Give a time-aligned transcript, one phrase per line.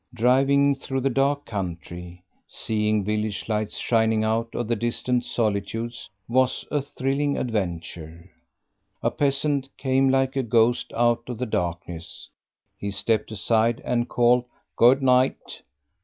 [0.15, 6.65] Driving through the dark country, seeing village lights shining out of the distant solitudes, was
[6.71, 8.31] a thrilling adventure.
[9.03, 12.31] A peasant came like a ghost out of the darkness;
[12.75, 14.45] he stepped aside and called,
[14.75, 15.61] "Good night!"